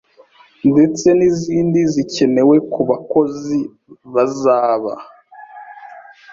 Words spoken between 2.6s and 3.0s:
ku